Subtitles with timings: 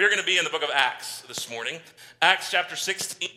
[0.00, 1.78] We are going to be in the book of Acts this morning.
[2.22, 3.28] Acts chapter 16,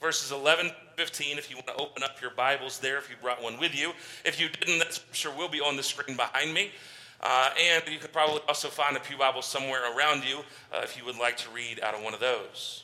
[0.00, 1.38] verses 11 15.
[1.38, 3.92] If you want to open up your Bibles there, if you brought one with you.
[4.24, 6.72] If you didn't, that scripture will be on the screen behind me.
[7.20, 10.38] Uh, and you could probably also find a Pew Bible somewhere around you
[10.74, 12.82] uh, if you would like to read out of one of those.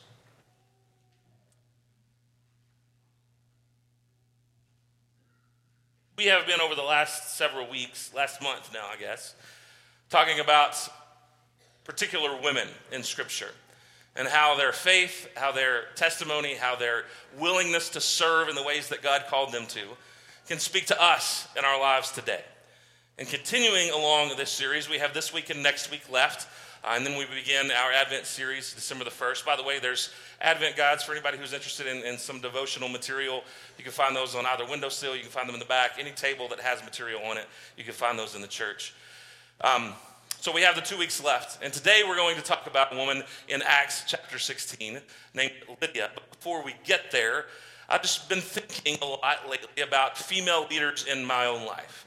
[6.17, 9.35] We have been over the last several weeks, last month now, I guess,
[10.09, 10.77] talking about
[11.85, 13.51] particular women in Scripture
[14.15, 17.03] and how their faith, how their testimony, how their
[17.37, 19.81] willingness to serve in the ways that God called them to
[20.47, 22.41] can speak to us in our lives today.
[23.17, 26.47] And continuing along this series, we have this week and next week left.
[26.83, 29.45] Uh, and then we begin our Advent series December the 1st.
[29.45, 33.43] By the way, there's Advent guides for anybody who's interested in, in some devotional material.
[33.77, 36.11] You can find those on either windowsill, you can find them in the back, any
[36.11, 38.93] table that has material on it, you can find those in the church.
[39.61, 39.93] Um,
[40.45, 41.57] so we have the two weeks left.
[41.63, 44.99] And today we're going to talk about a woman in Acts chapter 16
[45.33, 46.11] named Lydia.
[46.13, 47.45] But before we get there,
[47.89, 52.05] I've just been thinking a lot lately about female leaders in my own life,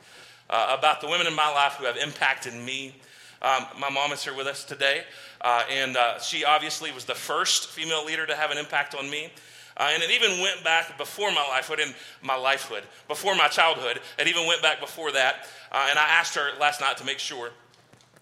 [0.49, 2.95] uh, about the women in my life who have impacted me.
[3.43, 5.03] Um, my mom is here with us today,
[5.41, 9.11] uh, and uh, she obviously was the first female leader to have an impact on
[9.11, 9.33] me.
[9.77, 13.99] Uh, and it even went back before my lifehood and my lifehood, before my childhood.
[14.17, 15.49] It even went back before that.
[15.73, 17.51] Uh, and I asked her last night to make sure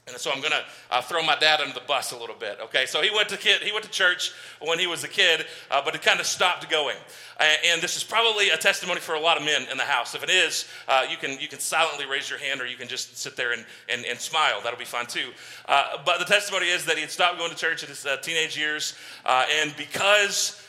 [0.09, 0.63] and so I'm going to
[0.93, 2.59] uh, throw my dad under the bus a little bit.
[2.63, 5.47] Okay, so he went to kid, he went to church when he was a kid,
[5.69, 6.97] uh, but it kind of stopped going.
[7.41, 10.15] Uh, and this is probably a testimony for a lot of men in the house.
[10.15, 12.87] If it is, uh, you can you can silently raise your hand, or you can
[12.87, 14.61] just sit there and and, and smile.
[14.63, 15.33] That'll be fine too.
[15.67, 18.17] Uh, but the testimony is that he had stopped going to church in his uh,
[18.19, 20.63] teenage years, and because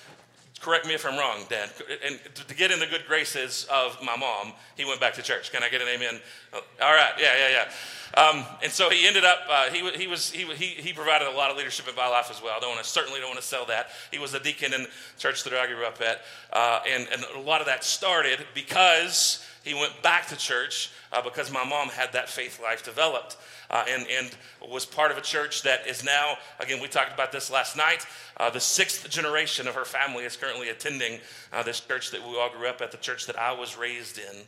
[0.61, 1.69] correct me if I'm wrong, Dad.
[2.03, 5.51] And to get in the good graces of my mom, he went back to church.
[5.51, 6.19] Can I get an amen?
[6.53, 7.71] All right, yeah, yeah, yeah.
[8.15, 11.51] Um, and so he ended up, uh, he, he, was, he, he, provided a lot
[11.51, 12.55] of leadership in my life as well.
[12.57, 13.89] I don't want to, certainly don't want to sell that.
[14.11, 14.87] He was a deacon in
[15.19, 16.21] church that I grew up at.
[16.51, 21.21] Uh, and, and a lot of that started because he went back to church uh,
[21.21, 23.37] because my mom had that faith life developed.
[23.69, 24.31] Uh, and, and
[24.69, 28.05] was part of a church that is now, again, we talked about this last night.
[28.37, 31.19] Uh, the sixth generation of her family is currently attending
[31.51, 34.17] uh, this church that we all grew up at, the church that I was raised
[34.17, 34.43] in.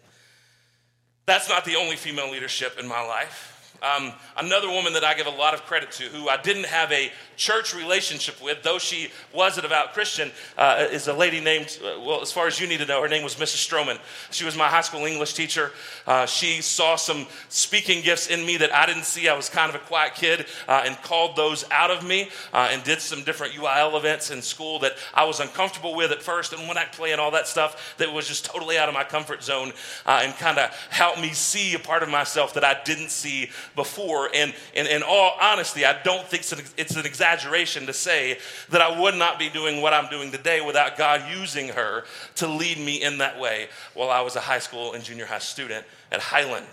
[1.30, 3.59] That's not the only female leadership in my life.
[3.82, 6.92] Um, another woman that I give a lot of credit to, who I didn't have
[6.92, 11.78] a church relationship with, though she was a devout Christian, uh, is a lady named,
[11.82, 13.68] uh, well, as far as you need to know, her name was Mrs.
[13.68, 13.98] Stroman.
[14.32, 15.72] She was my high school English teacher.
[16.06, 19.30] Uh, she saw some speaking gifts in me that I didn't see.
[19.30, 22.70] I was kind of a quiet kid uh, and called those out of me uh,
[22.72, 26.52] and did some different UIL events in school that I was uncomfortable with at first.
[26.52, 29.04] And when I play and all that stuff that was just totally out of my
[29.04, 29.72] comfort zone
[30.06, 33.50] uh, and kind of helped me see a part of myself that I didn't see
[33.80, 34.30] before.
[34.34, 38.38] And, in all honesty, I don't think it's an, it's an exaggeration to say
[38.72, 42.04] that I would not be doing what I'm doing today without God using her
[42.36, 45.40] to lead me in that way while I was a high school and junior high
[45.40, 46.68] student at Highland.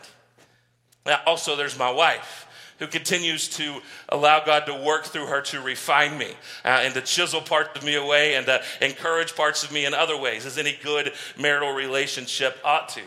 [1.06, 2.49] Now, also, there's my wife
[2.81, 6.31] who continues to allow God to work through her to refine me
[6.65, 9.94] uh, and to chisel parts of me away and to encourage parts of me in
[9.94, 13.03] other ways, as any good marital relationship ought to.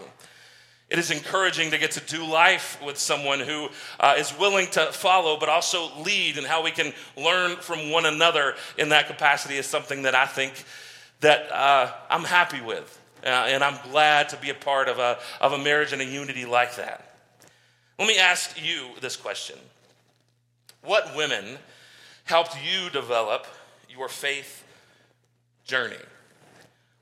[0.90, 3.70] It is encouraging to get to do life with someone who
[4.00, 8.06] uh, is willing to follow but also lead, and how we can learn from one
[8.06, 10.54] another in that capacity is something that I think
[11.20, 12.96] that uh, I'm happy with.
[13.24, 16.06] Uh, and I'm glad to be a part of a, of a marriage and a
[16.06, 17.18] unity like that.
[18.00, 19.58] Let me ask you this question
[20.82, 21.58] What women
[22.24, 23.46] helped you develop
[23.90, 24.64] your faith
[25.66, 25.98] journey?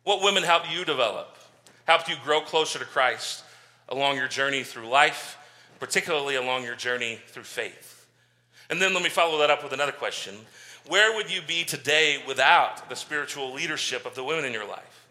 [0.04, 1.38] What women helped you develop,
[1.86, 3.44] helped you grow closer to Christ?
[3.90, 5.38] Along your journey through life,
[5.80, 8.08] particularly along your journey through faith?
[8.70, 10.36] And then let me follow that up with another question
[10.88, 15.08] Where would you be today without the spiritual leadership of the women in your life?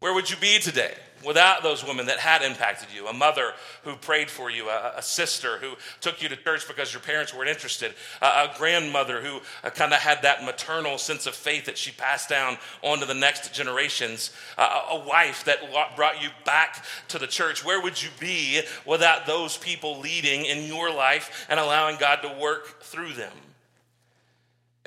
[0.00, 0.94] Where would you be today
[1.24, 3.52] without those women that had impacted you, a mother
[3.84, 7.34] who prayed for you, a, a sister who took you to church because your parents
[7.34, 11.66] weren't interested, a, a grandmother who uh, kind of had that maternal sense of faith
[11.66, 15.58] that she passed down onto the next generations, a wife that
[15.96, 17.64] brought you back to the church.
[17.64, 22.36] Where would you be without those people leading in your life and allowing God to
[22.40, 23.32] work through them?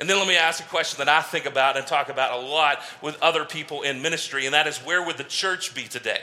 [0.00, 2.46] And then let me ask a question that I think about and talk about a
[2.46, 6.22] lot with other people in ministry, and that is where would the church be today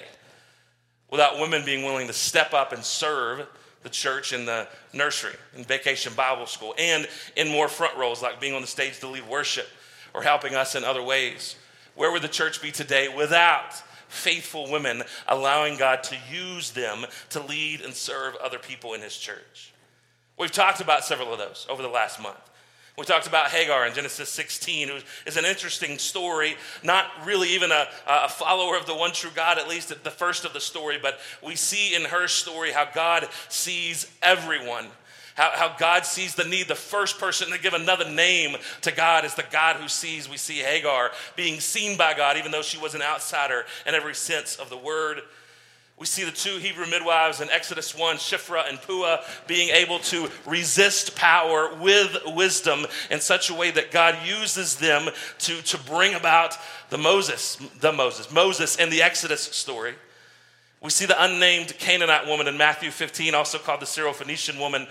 [1.11, 3.47] without women being willing to step up and serve
[3.83, 8.41] the church in the nursery, in vacation Bible school, and in more front roles like
[8.41, 9.67] being on the stage to lead worship
[10.15, 11.55] or helping us in other ways?
[11.93, 13.75] Where would the church be today without
[14.07, 19.15] faithful women allowing God to use them to lead and serve other people in His
[19.15, 19.71] church?
[20.35, 22.39] We've talked about several of those over the last month.
[22.97, 24.97] We talked about Hagar in Genesis 16, who
[25.27, 29.59] is an interesting story, not really even a, a, follower of the one true God,
[29.59, 32.85] at least at the first of the story, but we see in her story how
[32.91, 34.87] God sees everyone.
[35.35, 36.67] How, how God sees the need.
[36.67, 40.27] The first person to give another name to God is the God who sees.
[40.27, 44.15] We see Hagar being seen by God, even though she was an outsider in every
[44.15, 45.21] sense of the word.
[45.99, 50.29] We see the two Hebrew midwives in Exodus 1, Shifra and Puah, being able to
[50.45, 55.09] resist power with wisdom in such a way that God uses them
[55.39, 56.55] to, to bring about
[56.91, 59.95] the Moses, the Moses, Moses in the Exodus story.
[60.81, 64.85] We see the unnamed Canaanite woman in Matthew 15, also called the Syrophoenician woman,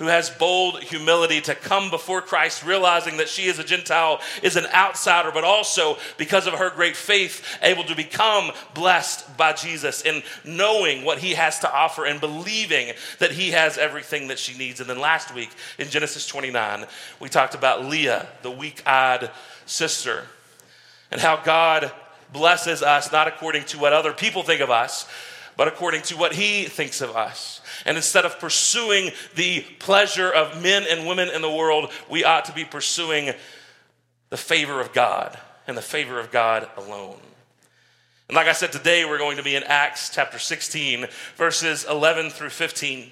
[0.00, 4.56] who has bold humility to come before Christ, realizing that she is a Gentile, is
[4.56, 10.00] an outsider, but also because of her great faith, able to become blessed by Jesus
[10.00, 14.56] and knowing what he has to offer and believing that he has everything that she
[14.56, 14.80] needs.
[14.80, 16.86] And then last week in Genesis 29,
[17.20, 19.30] we talked about Leah, the weak eyed
[19.66, 20.24] sister,
[21.10, 21.92] and how God
[22.32, 25.06] blesses us not according to what other people think of us,
[25.58, 27.59] but according to what he thinks of us.
[27.86, 32.44] And instead of pursuing the pleasure of men and women in the world, we ought
[32.46, 33.32] to be pursuing
[34.30, 37.18] the favor of God and the favor of God alone.
[38.28, 41.06] And like I said, today we're going to be in Acts chapter 16,
[41.36, 43.10] verses 11 through 15.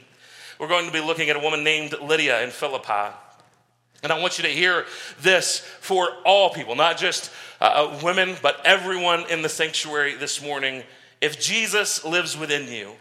[0.59, 3.15] We're going to be looking at a woman named Lydia in Philippi.
[4.03, 4.87] And I want you to hear
[5.21, 10.41] this for all people, not just uh, uh women, but everyone in the sanctuary this
[10.41, 10.85] morning.
[11.21, 12.93] If Jesus lives within you,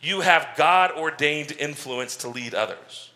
[0.00, 3.10] you have God ordained influence to lead others.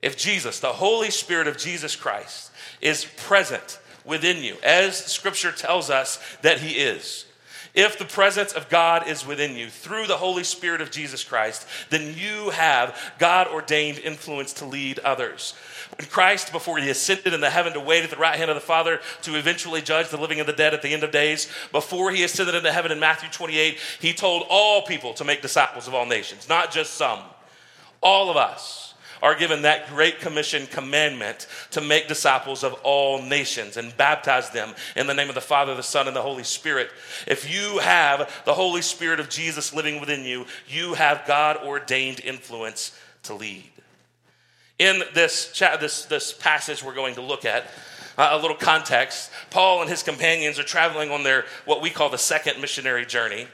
[0.00, 5.90] If Jesus, the Holy Spirit of Jesus Christ, is present within you, as Scripture tells
[5.90, 7.26] us that He is,
[7.74, 11.66] if the presence of God is within you through the Holy Spirit of Jesus Christ,
[11.90, 15.54] then you have God ordained influence to lead others.
[15.96, 18.60] When Christ, before he ascended into heaven to wait at the right hand of the
[18.60, 22.10] Father to eventually judge the living and the dead at the end of days, before
[22.10, 25.94] he ascended into heaven in Matthew 28, he told all people to make disciples of
[25.94, 27.20] all nations, not just some.
[28.00, 28.87] All of us
[29.22, 34.74] are given that great commission commandment to make disciples of all nations and baptize them
[34.96, 36.90] in the name of the Father, the Son, and the Holy Spirit.
[37.26, 42.20] If you have the Holy Spirit of Jesus living within you, you have God ordained
[42.20, 43.64] influence to lead.
[44.78, 47.64] In this, chat, this, this passage we're going to look at,
[48.16, 52.10] uh, a little context, Paul and his companions are traveling on their what we call
[52.10, 53.46] the second missionary journey.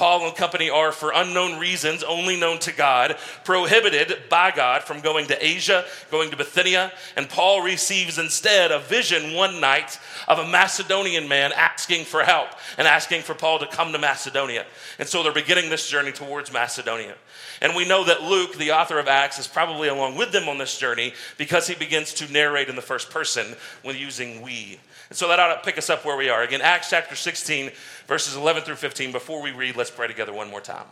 [0.00, 5.02] Paul and company are, for unknown reasons, only known to God, prohibited by God from
[5.02, 6.90] going to Asia, going to Bithynia.
[7.18, 12.48] And Paul receives instead a vision one night of a Macedonian man asking for help
[12.78, 14.64] and asking for Paul to come to Macedonia.
[14.98, 17.16] And so they're beginning this journey towards Macedonia.
[17.60, 20.56] And we know that Luke, the author of Acts, is probably along with them on
[20.56, 24.80] this journey because he begins to narrate in the first person when using we.
[25.10, 26.42] And so that ought to pick us up where we are.
[26.42, 27.72] Again, Acts chapter 16,
[28.06, 29.12] verses 11 through 15.
[29.12, 30.86] Before we read, let's pray together one more time.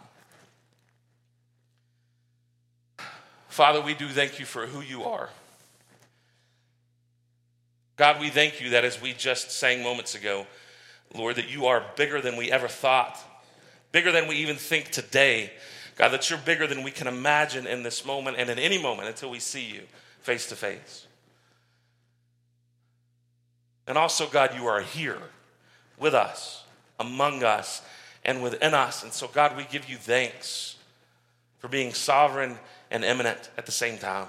[3.48, 5.30] Father, we do thank you for who you are.
[7.96, 10.46] God, we thank you that as we just sang moments ago,
[11.14, 13.18] Lord, that you are bigger than we ever thought,
[13.90, 15.52] bigger than we even think today.
[15.96, 19.08] God, that you're bigger than we can imagine in this moment and in any moment
[19.08, 19.82] until we see you
[20.20, 21.07] face to face.
[23.88, 25.18] And also, God, you are here
[25.98, 26.62] with us,
[27.00, 27.80] among us,
[28.22, 29.02] and within us.
[29.02, 30.76] And so, God, we give you thanks
[31.58, 32.58] for being sovereign
[32.90, 34.26] and immanent at the same time.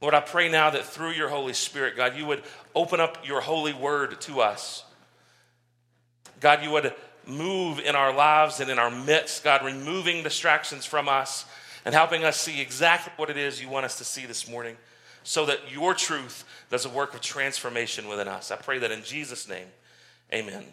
[0.00, 2.42] Lord, I pray now that through your Holy Spirit, God, you would
[2.74, 4.84] open up your holy word to us.
[6.40, 6.92] God, you would
[7.26, 11.44] move in our lives and in our midst, God, removing distractions from us
[11.84, 14.76] and helping us see exactly what it is you want us to see this morning
[15.22, 18.50] so that your truth does a work of transformation within us.
[18.50, 19.66] I pray that in Jesus' name,
[20.32, 20.64] amen.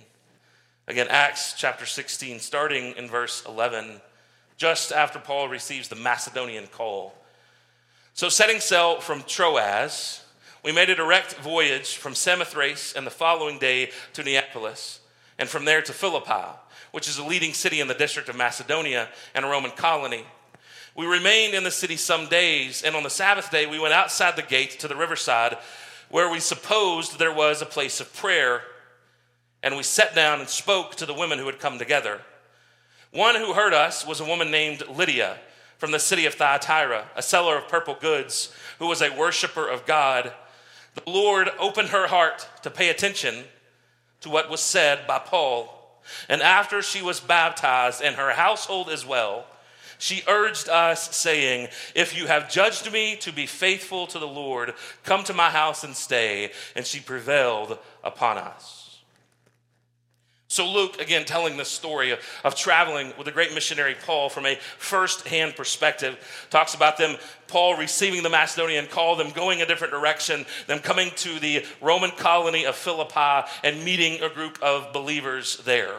[0.88, 4.02] Again, Acts chapter 16, starting in verse 11,
[4.56, 7.14] just after Paul receives the Macedonian call.
[8.14, 10.24] So, setting sail from Troas,
[10.64, 15.02] we made a direct voyage from Samothrace and the following day to Neapolis
[15.38, 16.58] and from there to Philippi,
[16.92, 20.26] which is a leading city in the district of Macedonia and a Roman colony.
[20.98, 24.36] We remained in the city some days, and on the Sabbath day, we went outside
[24.36, 25.56] the gate to the riverside
[26.10, 28.64] where we supposed there was a place of prayer.
[29.62, 32.22] And we sat down and spoke to the women who had come together.
[33.12, 35.38] One who heard us was a woman named Lydia
[35.78, 39.86] from the city of Thyatira, a seller of purple goods, who was a worshiper of
[39.86, 40.34] God.
[40.96, 43.44] The Lord opened her heart to pay attention
[44.22, 46.02] to what was said by Paul.
[46.28, 49.46] And after she was baptized, and her household as well,
[49.98, 54.74] she urged us, saying, If you have judged me to be faithful to the Lord,
[55.04, 56.52] come to my house and stay.
[56.76, 58.88] And she prevailed upon us.
[60.50, 64.46] So, Luke, again, telling the story of, of, traveling with the great missionary Paul from
[64.46, 66.18] a first hand perspective,
[66.50, 71.12] talks about them, Paul receiving the Macedonian call, them going a different direction, them coming
[71.18, 75.96] to the Roman colony of Philippi and meeting a group of believers there.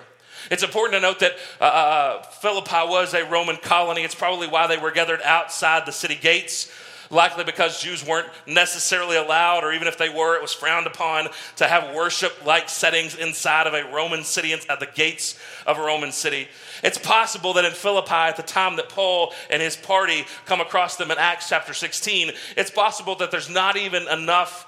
[0.51, 4.03] It's important to note that uh, uh, uh, Philippi was a Roman colony.
[4.03, 6.71] It's probably why they were gathered outside the city gates
[7.11, 11.29] likely because Jews weren't necessarily allowed, or even if they were, it was frowned upon
[11.57, 15.83] to have worship like settings inside of a Roman city, inside the gates of a
[15.83, 16.49] Roman city.
[16.83, 20.97] It's possible that in Philippi, at the time that Paul and his party come across
[20.97, 24.67] them in Acts chapter 16, it's possible that there's not even enough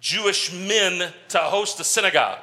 [0.00, 2.38] Jewish men to host a synagogue.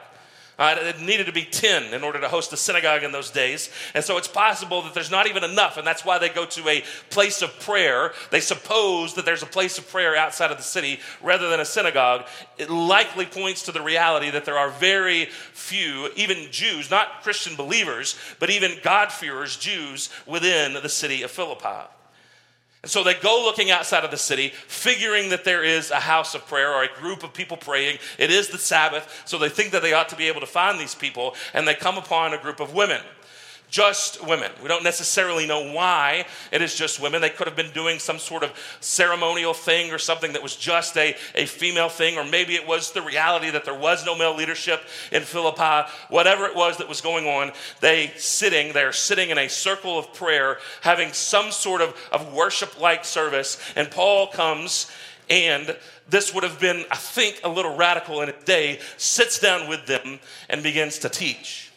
[0.58, 3.70] Uh, it needed to be 10 in order to host a synagogue in those days.
[3.96, 6.70] And so it's possible that there's not even enough, and that's why they go to
[6.70, 8.14] a place of prayer.
[8.30, 11.66] They suppose that there's a place of prayer outside of the city rather than a
[11.66, 12.26] synagogue.
[12.58, 17.56] It likely points to the reality that there are very few, even Jews, not Christian
[17.56, 21.90] believers, but even God-fearers, Jews within the city of Philippi.
[22.84, 26.36] And so they go looking outside of the city, figuring that there is a house
[26.36, 27.98] of prayer or a group of people praying.
[28.20, 30.80] It is the Sabbath, so they think that they ought to be able to find
[30.80, 33.02] these people, and they come upon a group of women
[33.74, 34.52] just women.
[34.62, 37.22] We don't necessarily know why it is just women.
[37.22, 38.52] They could have been doing some sort of
[38.82, 42.92] ceremonial thing or something that was just a, a female thing, or maybe it was
[42.92, 45.90] the reality that there was no male leadership in Philippi.
[46.10, 47.52] Whatever it was that was going on,
[47.82, 52.80] they sitting, they're sitting in a circle of prayer, having some sort of, of worship
[52.80, 53.60] like service.
[53.76, 54.92] And Paul comes
[55.32, 55.76] and
[56.08, 59.88] this would have been, I think, a little radical in a day, sits down with
[59.88, 61.73] them and begins to teach.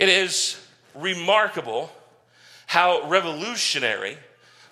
[0.00, 0.58] It is
[0.94, 1.92] remarkable
[2.66, 4.16] how revolutionary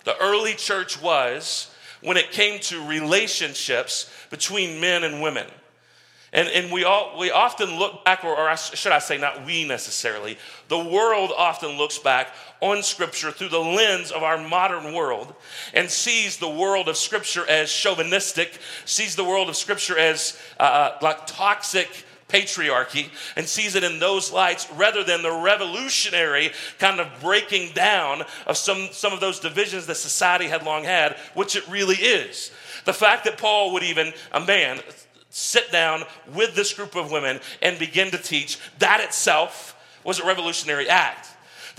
[0.03, 1.71] the early church was
[2.01, 5.45] when it came to relationships between men and women.
[6.33, 9.67] And, and we, all, we often look back, or, or should I say, not we
[9.67, 15.35] necessarily, the world often looks back on Scripture through the lens of our modern world
[15.75, 20.63] and sees the world of Scripture as chauvinistic, sees the world of Scripture as uh,
[20.63, 26.99] uh like toxic patriarchy and sees it in those lights rather than the revolutionary kind
[26.99, 31.55] of breaking down of some, some of those divisions that society had long had, which
[31.55, 32.51] it really is.
[32.85, 34.79] The fact that Paul would even, a man,
[35.29, 40.25] sit down with this group of women and begin to teach, that itself was a
[40.25, 41.28] revolutionary act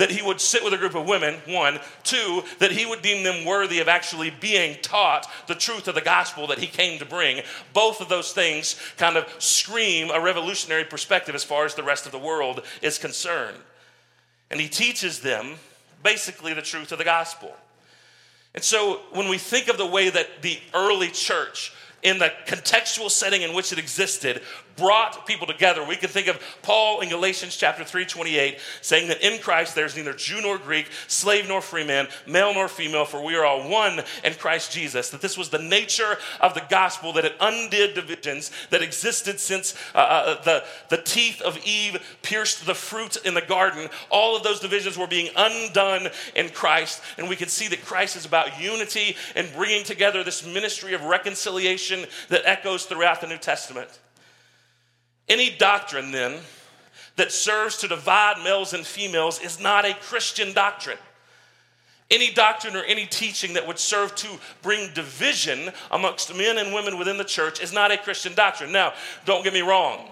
[0.01, 1.79] that he would sit with a group of women, one.
[2.05, 6.01] Two, that he would deem them worthy of actually being taught the truth of the
[6.01, 7.43] gospel that he came to bring.
[7.75, 12.07] Both of those things kind of scream a revolutionary perspective as far as the rest
[12.07, 13.59] of the world is concerned.
[14.51, 15.57] And he teaches them
[16.03, 17.55] basically the truth of the gospel.
[18.55, 23.11] And so when we think of the way that the early church, in the contextual
[23.11, 24.41] setting in which it existed,
[24.77, 25.85] brought people together.
[25.85, 29.97] We can think of Paul in Galatians chapter 3, 28, saying that in Christ there's
[29.97, 33.69] neither Jew nor Greek, slave nor free man, male nor female, for we are all
[33.69, 35.11] one in Christ Jesus.
[35.11, 39.75] That this was the nature of the gospel, that it undid divisions that existed since
[39.95, 43.89] uh, uh, the, the teeth of Eve pierced the fruit in the garden.
[44.11, 47.03] All of those divisions were being undone in Christ.
[47.19, 51.05] And we can see that Christ is about unity and bringing together this ministry of
[51.05, 54.01] reconciliation that echoes throughout the New Testament.
[55.31, 56.41] Any doctrine, then,
[57.15, 60.99] that serves to divide males and females is not a Christian doctrine.
[62.11, 64.27] Any doctrine or any teaching that would serve to
[64.63, 68.73] bring division amongst men and women within the church is not a Christian doctrine.
[68.73, 68.93] Now,
[69.25, 70.09] don't get me wrong.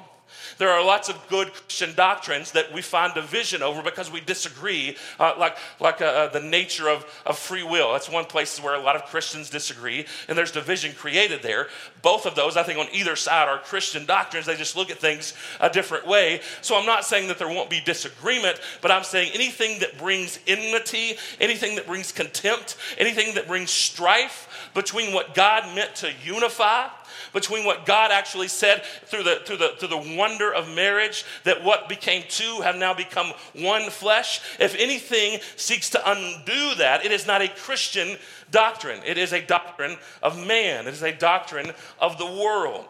[0.58, 4.96] There are lots of good Christian doctrines that we find division over because we disagree,
[5.20, 7.92] uh, like, like uh, uh, the nature of, of free will.
[7.92, 11.68] That's one place where a lot of Christians disagree, and there's division created there.
[12.02, 14.46] Both of those, I think, on either side are Christian doctrines.
[14.46, 16.40] They just look at things a different way.
[16.60, 20.40] So I'm not saying that there won't be disagreement, but I'm saying anything that brings
[20.48, 26.88] enmity, anything that brings contempt, anything that brings strife between what God meant to unify
[27.32, 31.64] between what God actually said through the, through the, through the wonder of marriage, that
[31.64, 34.40] what became two have now become one flesh.
[34.58, 38.16] If anything seeks to undo that, it is not a Christian
[38.50, 39.00] doctrine.
[39.04, 42.86] It is a doctrine of man, it is a doctrine of the world.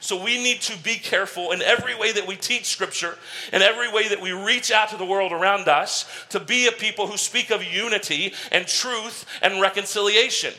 [0.00, 3.16] So we need to be careful in every way that we teach Scripture,
[3.52, 6.72] in every way that we reach out to the world around us, to be a
[6.72, 10.52] people who speak of unity and truth and reconciliation.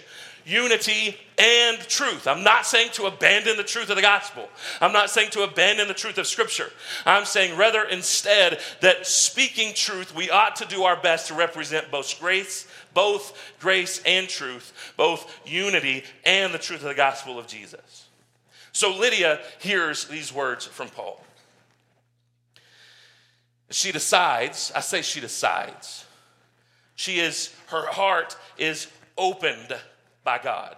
[0.48, 2.26] Unity and truth.
[2.26, 4.48] I'm not saying to abandon the truth of the gospel.
[4.80, 6.72] I'm not saying to abandon the truth of Scripture.
[7.06, 11.92] I'm saying rather instead that speaking truth, we ought to do our best to represent
[11.92, 17.48] both grace, both grace and truth, both unity and the truth of the gospel of
[17.48, 18.08] Jesus.
[18.72, 21.24] So Lydia hears these words from Paul.
[23.70, 26.06] She decides, I say she decides.
[26.96, 28.88] She is, her heart is
[29.18, 29.76] opened
[30.28, 30.76] by God.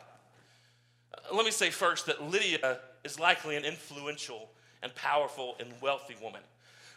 [1.34, 4.48] Let me say first that Lydia is likely an influential
[4.84, 6.42] and powerful and wealthy woman.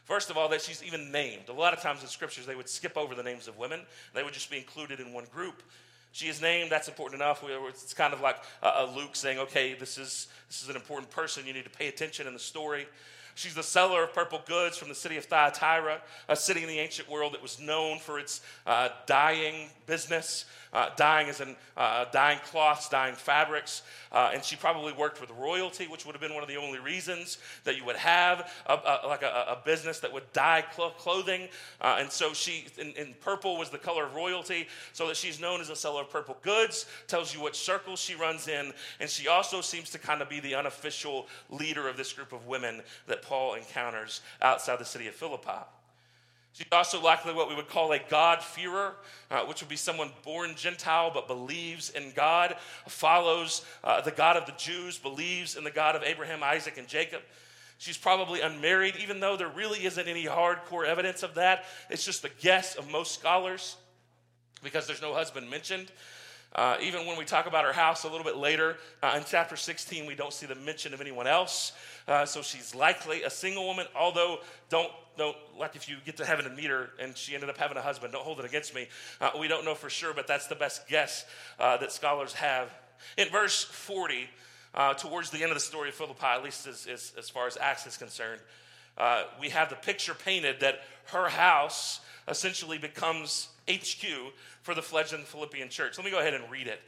[0.05, 1.49] First of all, that she's even named.
[1.49, 3.81] A lot of times in scriptures, they would skip over the names of women,
[4.13, 5.63] they would just be included in one group.
[6.13, 7.43] She is named, that's important enough.
[7.43, 8.37] It's kind of like
[8.95, 12.27] Luke saying, okay, this is, this is an important person, you need to pay attention
[12.27, 12.87] in the story.
[13.35, 16.79] She's the seller of purple goods from the city of Thyatira, a city in the
[16.79, 20.45] ancient world that was known for its uh, dyeing business.
[20.73, 23.83] Uh, dyeing as in uh, dyeing cloths, dyeing fabrics.
[24.11, 26.79] Uh, and she probably worked with royalty, which would have been one of the only
[26.79, 30.91] reasons that you would have a, a, like a, a, business that would dye cl-
[30.91, 31.49] clothing.
[31.81, 35.41] Uh, and so she, in, in, purple was the color of royalty, so that she's
[35.41, 38.73] known as a seller of purple goods, tells you what circles she runs in.
[38.99, 42.47] And she also seems to kind of be the unofficial leader of this group of
[42.47, 45.67] women that Paul encounters outside the city of Philippi.
[46.53, 48.95] She's also likely what we would call a God-fearer,
[49.31, 52.57] uh, which would be someone born Gentile but believes in God,
[52.87, 56.87] follows uh, the God of the Jews, believes in the God of Abraham, Isaac, and
[56.87, 57.23] Jacob.
[57.79, 61.65] She's probably unmarried, even though there really isn't any hardcore evidence of that.
[61.89, 63.77] It's just the guess of most scholars
[64.63, 65.91] because there's no husband mentioned.
[66.55, 69.57] Uh, even when we talk about her house a little bit later uh, in chapter
[69.57, 71.73] 16, we don't see the mention of anyone else.
[72.07, 76.25] Uh, so she's likely a single woman, although don't, don't, like if you get to
[76.25, 78.75] heaven and meet her and she ended up having a husband, don't hold it against
[78.75, 78.89] me.
[79.21, 81.25] Uh, we don't know for sure, but that's the best guess
[81.59, 82.71] uh, that scholars have.
[83.17, 84.29] In verse 40,
[84.75, 87.47] uh, towards the end of the story of Philippi, at least as, as, as far
[87.47, 88.41] as Acts is concerned,
[89.41, 94.05] we have the picture painted that her house essentially becomes HQ
[94.63, 95.99] for the fledgling Philippian church.
[95.99, 96.81] Let me go ahead and read it.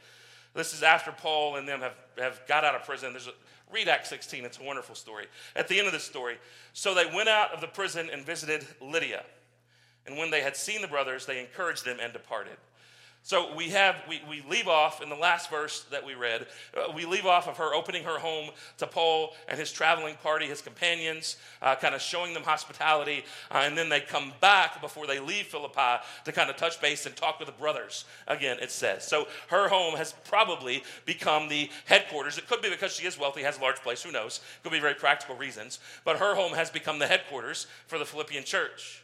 [0.53, 3.11] This is after Paul and them have, have got out of prison.
[3.11, 3.33] There's a,
[3.71, 5.25] read Acts 16, it's a wonderful story.
[5.55, 6.37] At the end of the story,
[6.73, 9.23] so they went out of the prison and visited Lydia.
[10.05, 12.57] And when they had seen the brothers, they encouraged them and departed.
[13.25, 16.45] So we have, we, we leave off in the last verse that we read,
[16.77, 20.45] uh, we leave off of her opening her home to Paul and his traveling party,
[20.45, 23.25] his companions, uh, kind of showing them hospitality.
[23.49, 27.07] Uh, and then they come back before they leave Philippi to kind of touch base
[27.07, 29.07] and talk with the brothers again, it says.
[29.07, 32.37] So her home has probably become the headquarters.
[32.37, 34.39] It could be because she is wealthy, has a large place, who knows?
[34.61, 35.79] Could be very practical reasons.
[36.03, 39.01] But her home has become the headquarters for the Philippian church.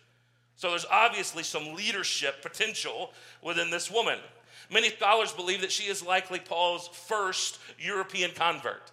[0.62, 4.20] So there's obviously some leadership potential within this woman.
[4.72, 8.92] Many scholars believe that she is likely Paul's first European convert.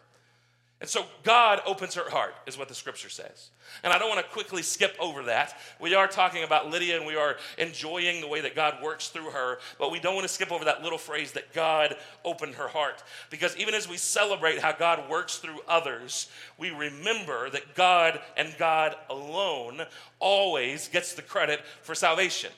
[0.81, 3.51] And so God opens her heart, is what the scripture says.
[3.83, 5.59] And I don't want to quickly skip over that.
[5.81, 9.31] We are talking about Lydia and we are enjoying the way that God works through
[9.31, 12.69] her, but we don't want to skip over that little phrase that God opened her
[12.69, 13.03] heart.
[13.29, 18.55] Because even as we celebrate how God works through others, we remember that God and
[18.57, 19.83] God alone
[20.21, 22.53] always gets the credit for salvation.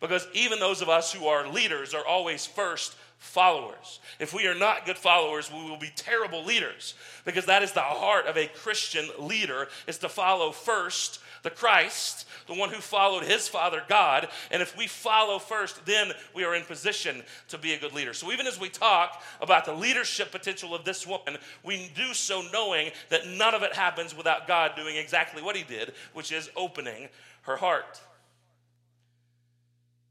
[0.00, 4.00] Because even those of us who are leaders are always first followers.
[4.18, 7.80] If we are not good followers, we will be terrible leaders because that is the
[7.80, 13.24] heart of a Christian leader is to follow first the Christ, the one who followed
[13.24, 17.72] his father God, and if we follow first, then we are in position to be
[17.72, 18.12] a good leader.
[18.12, 22.42] So even as we talk about the leadership potential of this woman, we do so
[22.52, 26.50] knowing that none of it happens without God doing exactly what he did, which is
[26.56, 27.08] opening
[27.42, 28.00] her heart.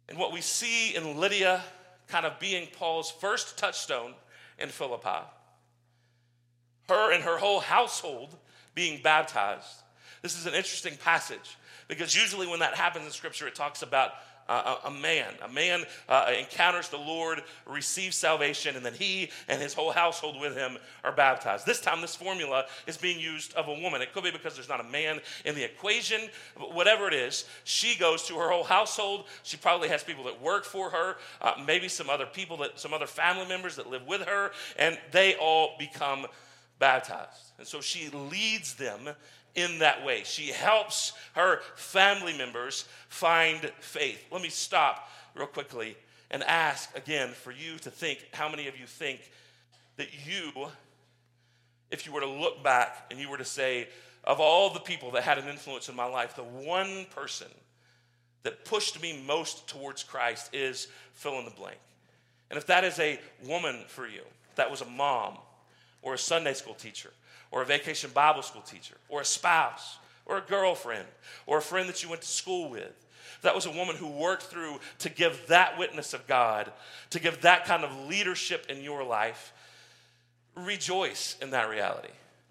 [0.08, 1.64] And what we see in Lydia
[2.10, 4.14] kind of being Paul's first touchstone
[4.58, 5.26] in Philippi.
[6.90, 8.36] Her and her whole household
[8.76, 9.84] being baptized.
[10.22, 14.12] This is an interesting passage because usually when that happens in Scripture, it talks about
[14.50, 15.34] uh, a, man.
[15.44, 20.40] A man uh, encounters the Lord, receives salvation, and then he and his whole household
[20.42, 21.66] with him are baptized.
[21.66, 24.02] This time, this formula is being used of a woman.
[24.02, 26.22] It could be because there's not a man in the equation,
[26.58, 29.26] but whatever it is, she goes to her whole household.
[29.44, 32.94] She probably has people that work for her, uh, maybe some other people that, some
[32.94, 36.26] other family members that live with her, and they all become
[36.80, 37.52] baptized.
[37.58, 39.10] And so she leads them
[39.62, 40.24] in that way.
[40.26, 44.24] She helps her family members find faith.
[44.32, 45.96] Let me stop real quickly
[46.32, 49.20] and ask again for you to think how many of you think
[49.98, 50.68] that you,
[51.92, 53.88] if you were to look back and you were to say,
[54.24, 57.48] of all the people that had an influence in my life, the one person
[58.44, 61.78] that pushed me most towards Christ is fill in the blank.
[62.50, 64.22] And if that is a woman for you,
[64.56, 65.38] that was a mom
[66.02, 67.12] or a Sunday school teacher
[67.52, 71.06] or a vacation Bible school teacher or a spouse or a girlfriend
[71.46, 72.94] or a friend that you went to school with.
[73.42, 76.72] That was a woman who worked through to give that witness of God,
[77.12, 79.54] to give that kind of leadership in your life.
[80.56, 82.10] Rejoice in that reality.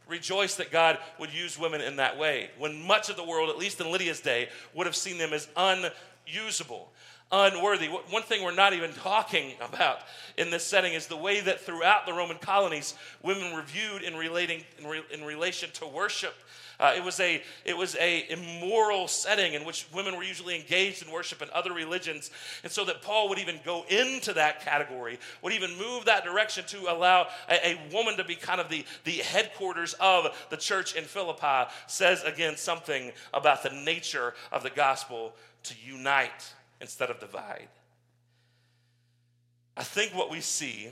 [0.09, 3.59] Rejoice that God would use women in that way when much of the world, at
[3.59, 6.91] least in Lydia's day, would have seen them as unusable
[7.31, 7.87] unworthy.
[7.87, 9.99] One thing we're not even talking about
[10.37, 14.17] in this setting is the way that throughout the Roman colonies, women were viewed in,
[14.17, 16.35] relating, in, re, in relation to worship.
[16.81, 21.05] Uh, it was a it was a immoral setting in which women were usually engaged
[21.05, 22.31] in worship in other religions,
[22.63, 26.65] and so that Paul would even go into that category, would even move that direction
[26.69, 30.95] to allow a, a woman to be kind of the the headquarters of the church
[30.95, 31.69] in Philippi.
[31.89, 37.69] Says again something about the nature of the gospel to unite instead of divide.
[39.77, 40.89] I think what we see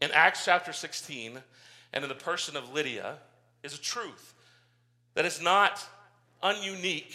[0.00, 1.38] in Acts chapter 16
[1.92, 3.16] and in the person of Lydia
[3.62, 4.34] is a truth
[5.14, 5.84] that is not
[6.42, 7.14] ununique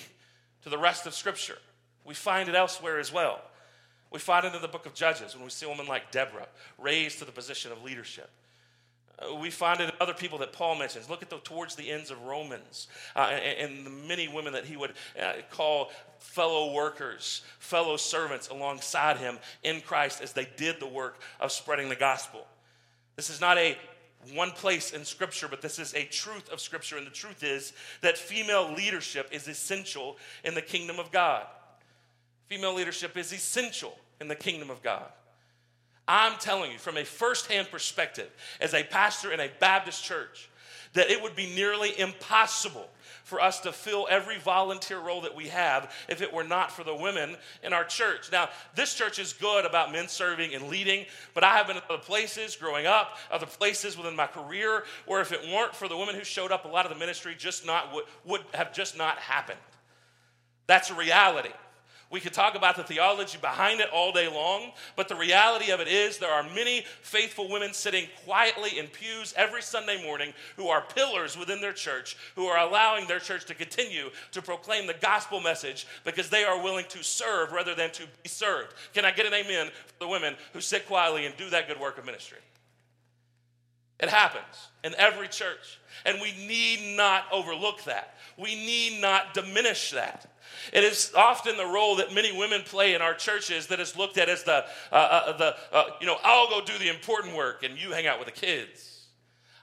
[0.63, 1.57] to the rest of Scripture.
[2.05, 3.41] We find it elsewhere as well.
[4.11, 6.47] We find it in the book of Judges when we see a woman like Deborah
[6.77, 8.29] raised to the position of leadership.
[9.19, 11.09] Uh, we find it in other people that Paul mentions.
[11.09, 14.65] Look at the towards the ends of Romans uh, and, and, the many women that
[14.65, 20.79] he would uh, call fellow workers, fellow servants alongside him in Christ as they did
[20.79, 22.45] the work of spreading the gospel.
[23.15, 23.77] This is not a
[24.33, 26.97] one place in Scripture, but this is a truth of Scripture.
[26.97, 31.45] And the truth is that female leadership is essential in the kingdom of God.
[32.47, 35.05] Female leadership is essential in the kingdom of God.
[36.09, 40.49] I'm telling you from a firsthand perspective, as a pastor in a Baptist church,
[40.93, 42.89] that it would be nearly impossible
[43.23, 46.83] for us to fill every volunteer role that we have if it were not for
[46.83, 48.31] the women in our church.
[48.31, 51.83] Now, this church is good about men serving and leading, but I have been at
[51.91, 55.95] other places growing up, other places within my career, where if it weren't for the
[55.95, 58.97] women who showed up, a lot of the ministry just not would, would have just
[58.97, 59.59] not happened.
[60.65, 61.51] That's a reality.
[62.11, 65.79] We could talk about the theology behind it all day long, but the reality of
[65.79, 70.69] it is there are many faithful women sitting quietly in pews every Sunday morning who
[70.69, 74.95] are pillars within their church, who are allowing their church to continue to proclaim the
[74.95, 78.73] gospel message because they are willing to serve rather than to be served.
[78.95, 81.79] Can I get an amen for the women who sit quietly and do that good
[81.79, 82.39] work of ministry?
[83.99, 88.15] It happens in every church, and we need not overlook that.
[88.37, 90.25] We need not diminish that.
[90.71, 94.17] It is often the role that many women play in our churches that is looked
[94.17, 97.63] at as the, uh, uh, the uh, you know, I'll go do the important work
[97.63, 99.07] and you hang out with the kids.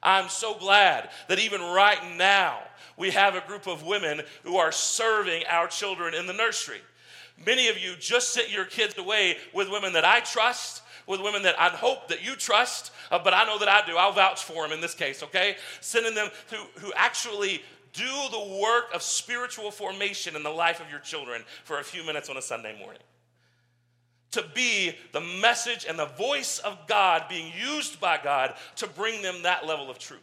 [0.02, 2.58] I'm so glad that even right now
[2.96, 6.80] we have a group of women who are serving our children in the nursery.
[7.44, 11.42] Many of you just sent your kids away with women that I trust, with women
[11.42, 13.96] that I hope that you trust, uh, but I know that I do.
[13.96, 15.56] I'll vouch for them in this case, okay?
[15.80, 17.62] Sending them who, who actually
[17.96, 22.04] do the work of spiritual formation in the life of your children for a few
[22.04, 23.02] minutes on a Sunday morning.
[24.32, 29.22] To be the message and the voice of God being used by God to bring
[29.22, 30.20] them that level of truth.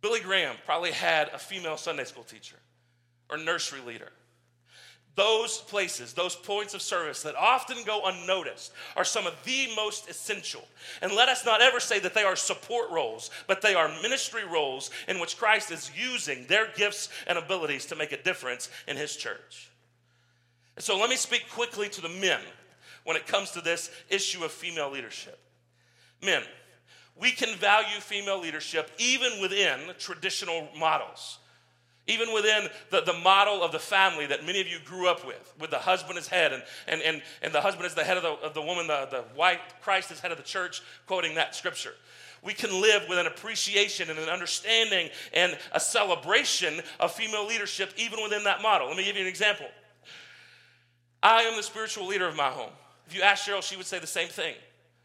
[0.00, 2.56] Billy Graham probably had a female Sunday school teacher
[3.30, 4.10] or nursery leader
[5.14, 10.08] those places, those points of service that often go unnoticed, are some of the most
[10.08, 10.64] essential.
[11.02, 14.44] And let us not ever say that they are support roles, but they are ministry
[14.44, 18.96] roles in which Christ is using their gifts and abilities to make a difference in
[18.96, 19.70] his church.
[20.76, 22.40] And so let me speak quickly to the men
[23.04, 25.38] when it comes to this issue of female leadership.
[26.22, 26.42] Men,
[27.20, 31.38] we can value female leadership even within traditional models.
[32.08, 35.54] Even within the, the model of the family that many of you grew up with,
[35.60, 38.24] with the husband as head, and, and, and, and the husband is the head of
[38.24, 41.54] the, of the woman, the, the white Christ is head of the church, quoting that
[41.54, 41.92] scripture.
[42.42, 47.92] We can live with an appreciation and an understanding and a celebration of female leadership
[47.96, 48.88] even within that model.
[48.88, 49.66] Let me give you an example.
[51.22, 52.72] I am the spiritual leader of my home.
[53.06, 54.56] If you ask Cheryl, she would say the same thing.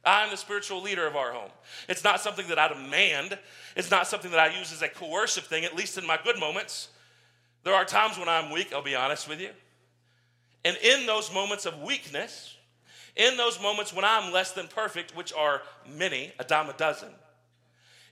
[0.08, 1.50] I'm the spiritual leader of our home.
[1.90, 3.38] It's not something that I demand,
[3.76, 6.40] it's not something that I use as a coercive thing, at least in my good
[6.40, 6.90] moments.
[7.64, 9.50] There are times when I'm weak, I'll be honest with you.
[10.64, 12.56] And in those moments of weakness,
[13.16, 17.10] in those moments when I'm less than perfect, which are many, a dime a dozen,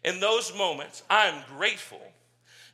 [0.04, 2.02] in those moments, I'm grateful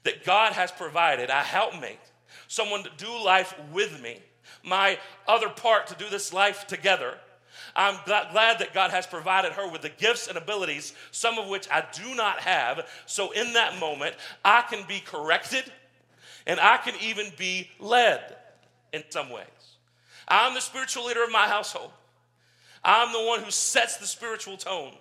[0.03, 1.99] that God has provided a helpmate,
[2.47, 4.19] someone to do life with me,
[4.63, 7.15] my other part to do this life together
[7.75, 11.67] I'm glad that God has provided her with the gifts and abilities, some of which
[11.71, 12.87] I do not have.
[13.05, 15.63] So in that moment, I can be corrected
[16.45, 18.35] and I can even be led
[18.93, 19.45] in some ways.
[20.27, 21.91] I'm the spiritual leader of my household.
[22.83, 24.93] I'm the one who sets the spiritual tone.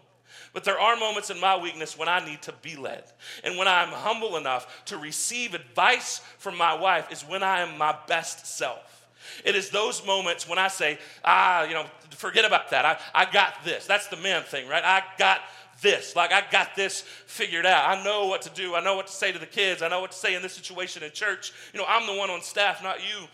[0.53, 3.05] But there are moments in my weakness when I need to be led.
[3.45, 7.79] And when I'm humble enough to receive advice from my wife is when I am
[7.79, 9.00] my best self.
[9.45, 12.85] It is those moments when I say, ah, you know, forget about that.
[12.85, 13.87] I, I got this.
[13.87, 14.85] That's the man thing, right?
[14.85, 15.41] I got
[15.81, 16.15] this.
[16.17, 17.89] Like, I got this figured out.
[17.89, 18.75] I know what to do.
[18.75, 19.83] I know what to say to the kids.
[19.83, 21.53] I know what to say in this situation in church.
[21.73, 23.27] You know, I'm the one on staff, not you.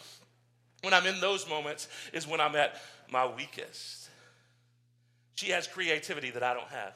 [0.83, 4.09] When I'm in those moments is when I'm at my weakest.
[5.35, 6.93] She has creativity that I don't have.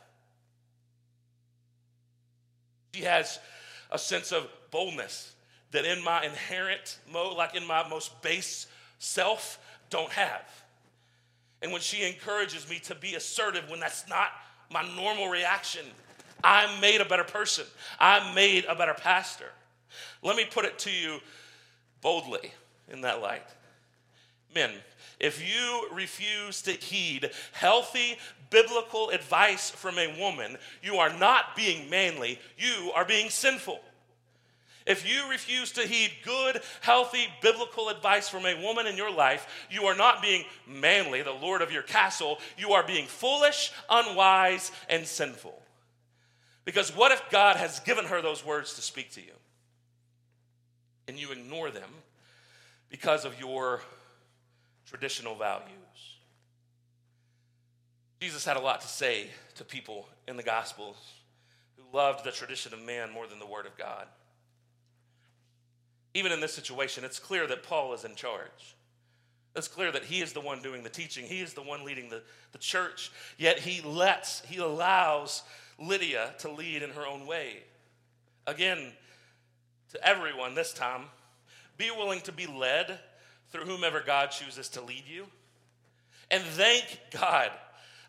[2.95, 3.39] She has
[3.91, 5.33] a sense of boldness
[5.73, 8.67] that in my inherent mode, like in my most base
[9.01, 9.59] self,
[9.89, 10.45] don't have.
[11.63, 14.29] And when she encourages me to be assertive when that's not
[14.71, 15.85] my normal reaction,
[16.45, 17.67] I'm made a better person.
[17.99, 19.47] I'm made a better pastor.
[20.23, 21.19] Let me put it to you
[22.01, 22.53] boldly
[22.89, 23.47] in that light.
[24.55, 24.71] Men,
[25.19, 28.17] if you refuse to heed healthy
[28.49, 33.81] biblical advice from a woman, you are not being manly, you are being sinful.
[34.87, 39.67] If you refuse to heed good, healthy, biblical advice from a woman in your life,
[39.71, 42.39] you are not being manly, the Lord of your castle.
[42.57, 45.61] You are being foolish, unwise, and sinful.
[46.65, 49.33] Because what if God has given her those words to speak to you?
[51.09, 51.91] And you ignore them
[52.89, 53.81] because of your
[54.87, 55.71] traditional values.
[58.21, 60.97] Jesus had a lot to say to people in the Gospels
[61.77, 64.07] who loved the tradition of man more than the Word of God.
[66.15, 68.77] Even in this situation, it's clear that Paul is in charge.
[69.57, 72.09] It's clear that he is the one doing the teaching, he is the one leading
[72.09, 75.43] the, the church, yet he lets, he allows
[75.79, 77.65] Lydia to lead in her own way.
[78.47, 78.93] Again,
[79.93, 81.03] to everyone this time,
[81.77, 82.99] be willing to be led
[83.51, 85.27] through whomever God chooses to lead you.
[86.31, 87.51] And thank God.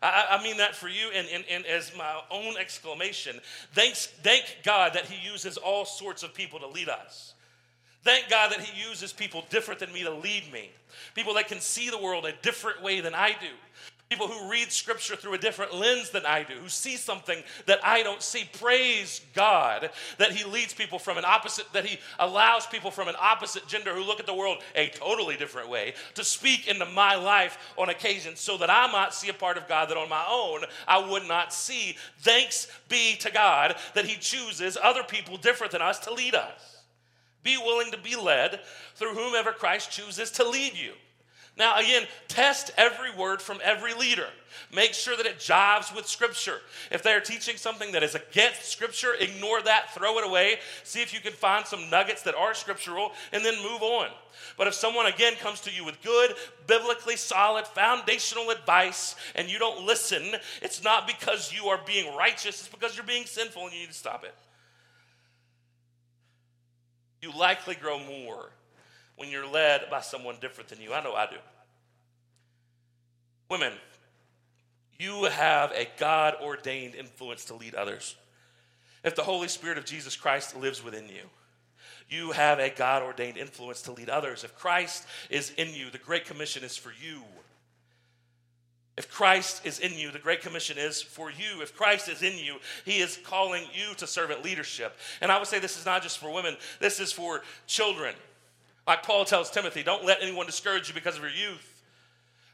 [0.00, 3.40] I, I mean that for you and, and, and as my own exclamation.
[3.72, 7.34] Thanks, thank God that He uses all sorts of people to lead us.
[8.02, 10.70] Thank God that He uses people different than me to lead me.
[11.14, 13.46] People that can see the world a different way than I do.
[14.10, 17.78] People who read scripture through a different lens than I do, who see something that
[17.82, 18.44] I don't see.
[18.60, 19.88] Praise God
[20.18, 23.94] that He leads people from an opposite, that He allows people from an opposite gender
[23.94, 27.88] who look at the world a totally different way to speak into my life on
[27.88, 30.98] occasion so that I might see a part of God that on my own I
[30.98, 31.96] would not see.
[32.18, 36.81] Thanks be to God that He chooses other people different than us to lead us.
[37.42, 38.60] Be willing to be led
[38.94, 40.92] through whomever Christ chooses to lead you.
[41.58, 44.28] Now, again, test every word from every leader.
[44.74, 46.60] Make sure that it jives with Scripture.
[46.90, 50.60] If they're teaching something that is against Scripture, ignore that, throw it away.
[50.82, 54.08] See if you can find some nuggets that are scriptural, and then move on.
[54.56, 56.34] But if someone again comes to you with good,
[56.66, 60.22] biblically solid, foundational advice, and you don't listen,
[60.62, 63.88] it's not because you are being righteous, it's because you're being sinful and you need
[63.88, 64.34] to stop it.
[67.22, 68.50] You likely grow more
[69.16, 70.92] when you're led by someone different than you.
[70.92, 71.36] I know I do.
[73.48, 73.72] Women,
[74.98, 78.16] you have a God ordained influence to lead others.
[79.04, 81.28] If the Holy Spirit of Jesus Christ lives within you,
[82.08, 84.44] you have a God ordained influence to lead others.
[84.44, 87.22] If Christ is in you, the Great Commission is for you.
[88.96, 91.62] If Christ is in you, the Great Commission is for you.
[91.62, 94.96] If Christ is in you, He is calling you to servant leadership.
[95.20, 98.14] And I would say this is not just for women, this is for children.
[98.86, 101.71] Like Paul tells Timothy, don't let anyone discourage you because of your youth.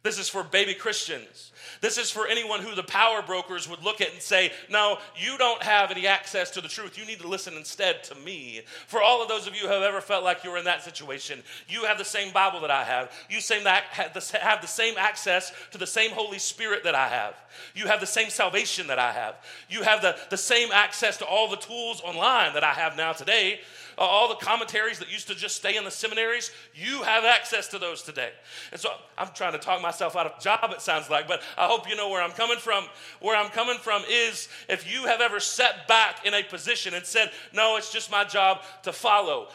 [0.09, 1.53] This is for baby Christians.
[1.83, 5.37] This is for anyone who the power brokers would look at and say, No, you
[5.37, 6.97] don't have any access to the truth.
[6.97, 8.63] You need to listen instead to me.
[8.87, 10.83] For all of those of you who have ever felt like you were in that
[10.83, 13.13] situation, you have the same Bible that I have.
[13.29, 14.15] You have
[14.63, 17.35] the same access to the same Holy Spirit that I have.
[17.75, 19.35] You have the same salvation that I have.
[19.69, 23.13] You have the, the same access to all the tools online that I have now
[23.13, 23.61] today
[24.05, 27.79] all the commentaries that used to just stay in the seminaries, you have access to
[27.79, 28.31] those today.
[28.73, 31.67] And so I'm trying to talk myself out of job, it sounds like, but I
[31.67, 32.85] hope you know where I'm coming from.
[33.21, 37.05] Where I'm coming from is if you have ever sat back in a position and
[37.05, 39.49] said, No, it's just my job to follow,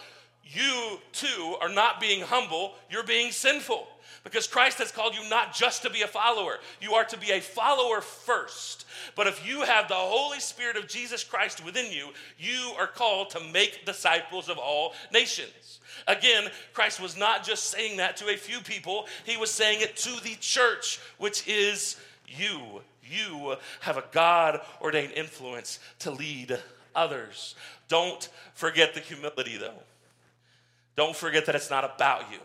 [0.44, 3.88] you too are not being humble, you're being sinful.
[4.24, 7.32] Because Christ has called you not just to be a follower, you are to be
[7.32, 8.86] a follower first.
[9.16, 12.08] But if you have the Holy Spirit of Jesus Christ within you,
[12.40, 15.82] you are called to make disciples of all nations.
[16.08, 19.98] Again, Christ was not just saying that to a few people, he was saying it
[19.98, 22.82] to the church, which is you.
[23.06, 26.58] You have a God ordained influence to lead
[26.96, 27.56] others.
[27.90, 29.84] Don't forget the humility, though.
[30.96, 32.40] Don't forget that it's not about you.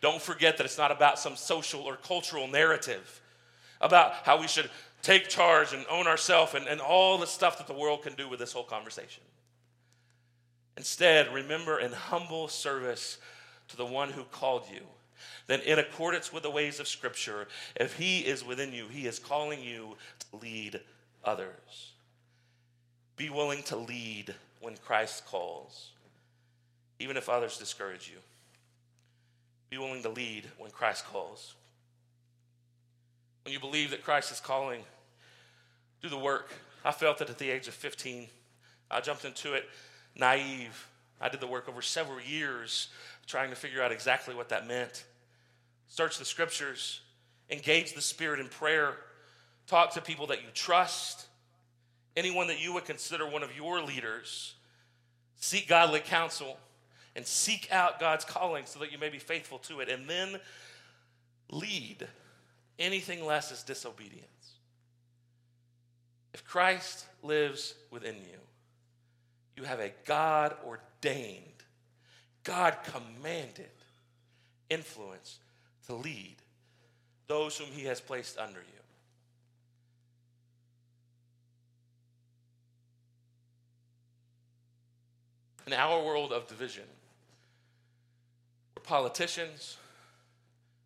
[0.00, 3.20] Don't forget that it's not about some social or cultural narrative
[3.80, 4.70] about how we should
[5.02, 8.28] take charge and own ourselves and, and all the stuff that the world can do
[8.28, 9.22] with this whole conversation.
[10.76, 13.18] Instead, remember in humble service
[13.68, 14.82] to the one who called you,
[15.46, 19.18] then in accordance with the ways of Scripture, if he is within you, he is
[19.18, 20.80] calling you to lead
[21.24, 21.92] others.
[23.16, 25.90] Be willing to lead when Christ calls,
[26.98, 28.18] even if others discourage you.
[29.76, 31.54] Be willing to lead when Christ calls.
[33.44, 34.80] When you believe that Christ is calling,
[36.00, 36.50] do the work.
[36.82, 38.26] I felt it at the age of 15.
[38.90, 39.68] I jumped into it
[40.18, 40.88] naive.
[41.20, 42.88] I did the work over several years
[43.26, 45.04] trying to figure out exactly what that meant.
[45.88, 47.02] Search the scriptures,
[47.50, 48.94] engage the Spirit in prayer,
[49.66, 51.26] talk to people that you trust,
[52.16, 54.54] anyone that you would consider one of your leaders.
[55.38, 56.56] Seek godly counsel
[57.16, 59.88] and seek out God's calling so that you may be faithful to it.
[59.88, 60.38] And then
[61.50, 62.06] lead.
[62.78, 64.26] Anything less is disobedience.
[66.34, 68.38] If Christ lives within you,
[69.56, 71.42] you have a God ordained,
[72.44, 73.70] God commanded
[74.68, 75.38] influence
[75.86, 76.36] to lead
[77.28, 78.64] those whom He has placed under you.
[85.66, 86.84] In our world of division,
[88.86, 89.76] politicians,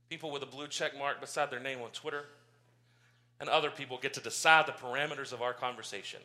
[0.09, 2.25] people with a blue check mark beside their name on Twitter,
[3.39, 6.21] and other people get to decide the parameters of our conversation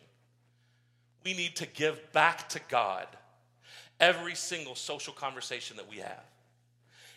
[1.26, 3.08] we need to give back to God
[4.00, 6.24] every single social conversation that we have.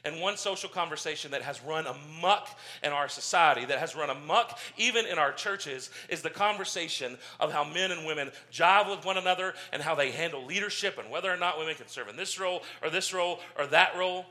[0.05, 2.49] And one social conversation that has run amuck
[2.83, 7.53] in our society, that has run amuck even in our churches, is the conversation of
[7.53, 11.31] how men and women jive with one another and how they handle leadership and whether
[11.31, 14.25] or not women can serve in this role or this role or that role.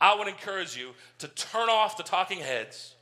[0.00, 2.94] I would encourage you to turn off the talking heads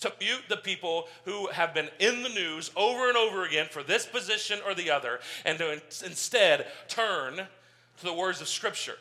[0.00, 3.82] to mute the people who have been in the news over and over again for
[3.82, 5.72] this position or the other, and to
[6.04, 8.96] instead turn to the words of Scripture,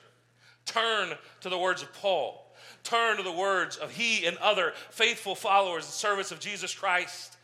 [0.65, 5.35] turn to the words of Paul, turn to the words of he and other faithful
[5.35, 7.37] followers and service of Jesus Christ,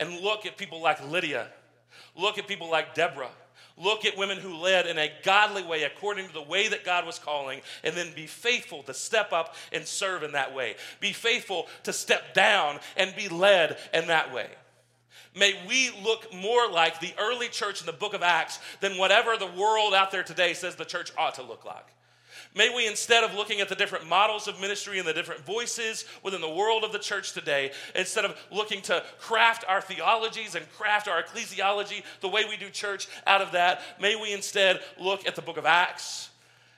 [0.00, 1.48] and look at people like Lydia,
[2.16, 3.30] look at people like Deborah
[3.76, 7.06] Look at women who led in a godly way according to the way that God
[7.06, 10.76] was calling, and then be faithful to step up and serve in that way.
[11.00, 14.48] Be faithful to step down and be led in that way.
[15.34, 19.36] May we look more like the early church in the book of Acts than whatever
[19.36, 21.86] the world out there today says the church ought to look like.
[22.54, 26.04] May we, instead of looking at the different models of ministry and the different voices
[26.22, 30.70] within the world of the church today, instead of looking to craft our theologies and
[30.72, 35.26] craft our ecclesiology the way we do church out of that, may we instead look
[35.26, 36.28] at the book of Acts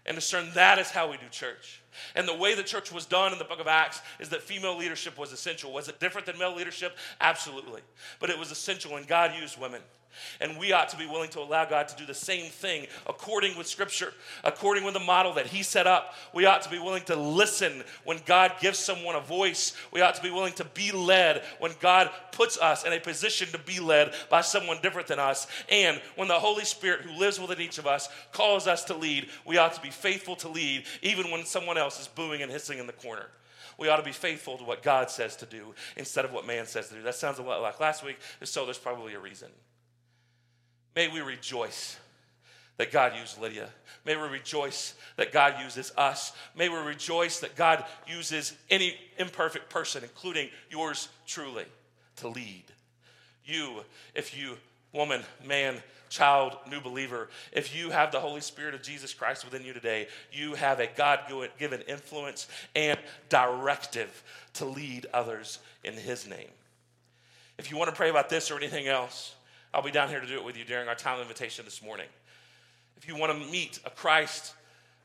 [0.07, 1.81] and discern that is how we do church.
[2.15, 4.77] And the way the church was done in the book of Acts is that female
[4.77, 5.73] leadership was essential.
[5.73, 6.97] Was it different than male leadership?
[7.21, 7.81] Absolutely.
[8.21, 9.81] But it was essential, and God used women.
[10.41, 13.57] And we ought to be willing to allow God to do the same thing according
[13.57, 16.15] with Scripture, according with the model that He set up.
[16.33, 19.75] We ought to be willing to listen when God gives someone a voice.
[19.93, 23.49] We ought to be willing to be led when God puts us in a position
[23.49, 25.47] to be led by someone different than us.
[25.71, 29.29] And when the Holy Spirit who lives within each of us calls us to lead,
[29.47, 32.79] we ought to be faithful to lead, even when someone else is booing and hissing
[32.79, 33.29] in the corner
[33.79, 36.67] we ought to be faithful to what God says to do instead of what man
[36.67, 37.03] says to do.
[37.03, 39.49] That sounds a lot like last week, so there's probably a reason.
[40.95, 41.99] May we rejoice
[42.77, 43.69] that God used Lydia.
[44.05, 46.33] May we rejoice that God uses us.
[46.57, 51.65] May we rejoice that God uses any imperfect person, including yours truly,
[52.17, 52.65] to lead.
[53.45, 54.57] You, if you,
[54.93, 55.77] woman, man,
[56.09, 60.09] child, new believer, if you have the Holy Spirit of Jesus Christ within you today,
[60.33, 61.21] you have a God
[61.59, 64.23] given influence and directive
[64.55, 66.51] to lead others in His name.
[67.59, 69.35] If you want to pray about this or anything else,
[69.75, 71.83] I'll be down here to do it with you during our time of invitation this
[71.83, 72.07] morning.
[72.97, 74.55] If you want to meet a Christ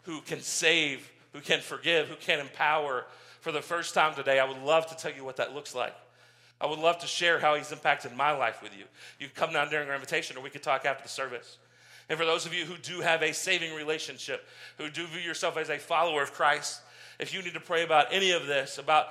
[0.04, 3.06] who can save, who can forgive, who can empower
[3.42, 5.96] for the first time today, I would love to tell you what that looks like.
[6.62, 8.84] I would love to share how he's impacted my life with you.
[9.20, 11.58] You can come down during our invitation, or we could talk after the service.
[12.08, 15.58] And for those of you who do have a saving relationship, who do view yourself
[15.58, 16.82] as a follower of Christ,
[17.18, 19.08] if you need to pray about any of this, about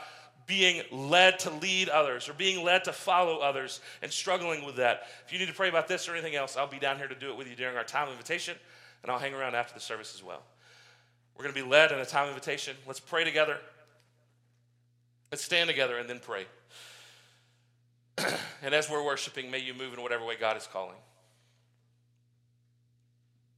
[0.48, 5.02] being led to lead others or being led to follow others and struggling with that.
[5.26, 7.14] If you need to pray about this or anything else, I'll be down here to
[7.14, 8.56] do it with you during our time of invitation,
[9.02, 10.42] and I'll hang around after the service as well.
[11.36, 12.74] We're going to be led in a time of invitation.
[12.86, 13.58] Let's pray together.
[15.30, 16.46] Let's stand together and then pray.
[18.62, 20.96] and as we're worshiping, may you move in whatever way God is calling.